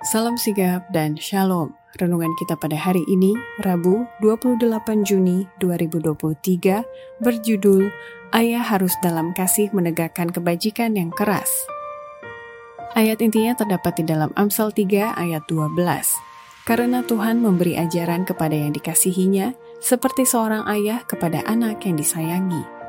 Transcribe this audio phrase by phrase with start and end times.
[0.00, 1.76] Salam sigap dan shalom.
[2.00, 7.92] Renungan kita pada hari ini, Rabu 28 Juni 2023, berjudul
[8.32, 11.52] Ayah harus dalam kasih menegakkan kebajikan yang keras.
[12.96, 15.76] Ayat intinya terdapat di dalam Amsal 3 ayat 12.
[16.64, 19.52] Karena Tuhan memberi ajaran kepada yang dikasihinya,
[19.84, 22.79] seperti seorang ayah kepada anak yang disayangi.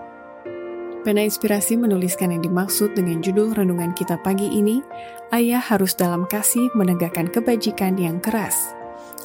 [1.02, 4.86] Pena Inspirasi menuliskan yang dimaksud dengan judul renungan kita pagi ini,
[5.34, 8.78] Ayah harus dalam kasih menegakkan kebajikan yang keras.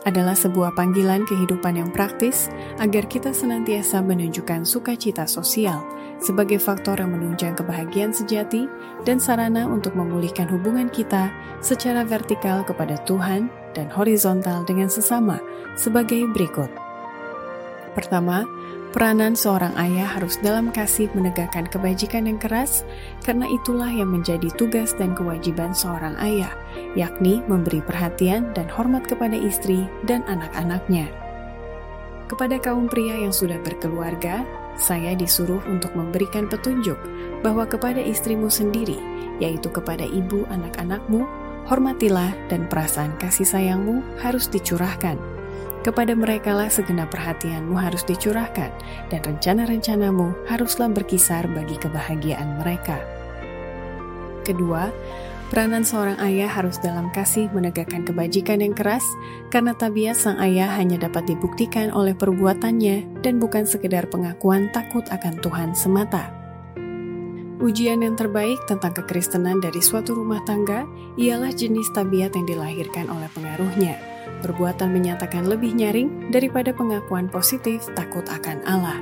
[0.09, 2.49] Adalah sebuah panggilan kehidupan yang praktis
[2.81, 5.85] agar kita senantiasa menunjukkan sukacita sosial
[6.17, 8.65] sebagai faktor yang menunjang kebahagiaan sejati
[9.05, 11.29] dan sarana untuk memulihkan hubungan kita
[11.61, 15.43] secara vertikal kepada Tuhan dan horizontal dengan sesama
[15.77, 16.86] sebagai berikut.
[17.97, 18.45] Pertama,
[18.97, 22.81] Peranan seorang ayah harus dalam kasih menegakkan kebajikan yang keras,
[23.21, 26.49] karena itulah yang menjadi tugas dan kewajiban seorang ayah,
[26.97, 31.13] yakni memberi perhatian dan hormat kepada istri dan anak-anaknya.
[32.25, 34.49] Kepada kaum pria yang sudah berkeluarga,
[34.81, 36.97] saya disuruh untuk memberikan petunjuk
[37.45, 38.97] bahwa kepada istrimu sendiri,
[39.45, 41.29] yaitu kepada ibu anak-anakmu,
[41.69, 45.36] hormatilah dan perasaan kasih sayangmu harus dicurahkan
[45.87, 48.75] kepada mereka lah segenap perhatianmu harus dicurahkan,
[49.07, 52.99] dan rencana-rencanamu haruslah berkisar bagi kebahagiaan mereka.
[54.43, 54.91] Kedua,
[55.55, 59.07] peranan seorang ayah harus dalam kasih menegakkan kebajikan yang keras,
[59.55, 65.39] karena tabiat sang ayah hanya dapat dibuktikan oleh perbuatannya dan bukan sekedar pengakuan takut akan
[65.39, 66.35] Tuhan semata.
[67.63, 70.85] Ujian yang terbaik tentang kekristenan dari suatu rumah tangga
[71.15, 78.25] ialah jenis tabiat yang dilahirkan oleh pengaruhnya perbuatan menyatakan lebih nyaring daripada pengakuan positif takut
[78.29, 78.99] akan Allah.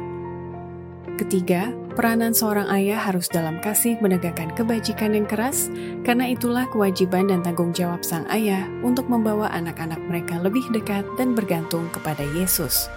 [1.15, 5.71] Ketiga, peranan seorang ayah harus dalam kasih menegakkan kebajikan yang keras,
[6.03, 11.39] karena itulah kewajiban dan tanggung jawab sang ayah untuk membawa anak-anak mereka lebih dekat dan
[11.39, 12.91] bergantung kepada Yesus.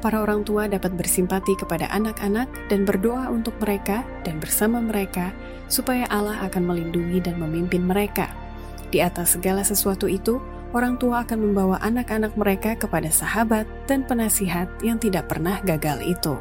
[0.00, 5.28] Para orang tua dapat bersimpati kepada anak-anak dan berdoa untuk mereka dan bersama mereka,
[5.68, 8.32] supaya Allah akan melindungi dan memimpin mereka.
[8.88, 10.40] Di atas segala sesuatu itu,
[10.74, 16.34] orang tua akan membawa anak-anak mereka kepada sahabat dan penasihat yang tidak pernah gagal itu.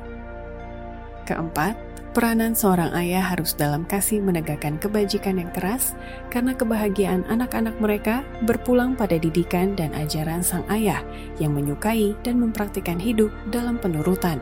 [1.24, 1.78] Keempat,
[2.12, 5.96] peranan seorang ayah harus dalam kasih menegakkan kebajikan yang keras
[6.34, 11.00] karena kebahagiaan anak-anak mereka berpulang pada didikan dan ajaran sang ayah
[11.40, 14.42] yang menyukai dan mempraktikkan hidup dalam penurutan.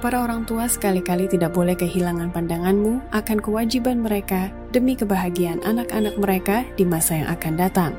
[0.00, 6.64] Para orang tua sekali-kali tidak boleh kehilangan pandanganmu akan kewajiban mereka demi kebahagiaan anak-anak mereka
[6.80, 7.92] di masa yang akan datang.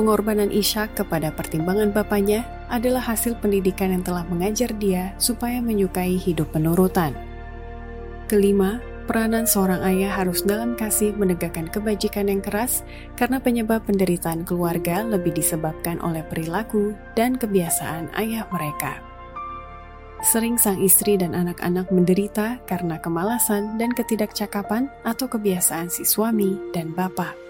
[0.00, 6.56] Pengorbanan Ishak kepada pertimbangan bapaknya adalah hasil pendidikan yang telah mengajar dia supaya menyukai hidup
[6.56, 7.12] penurutan.
[8.24, 12.80] Kelima, peranan seorang ayah harus dalam kasih menegakkan kebajikan yang keras
[13.12, 19.04] karena penyebab penderitaan keluarga lebih disebabkan oleh perilaku dan kebiasaan ayah mereka.
[20.24, 26.96] Sering sang istri dan anak-anak menderita karena kemalasan dan ketidakcakapan atau kebiasaan si suami dan
[26.96, 27.49] bapak.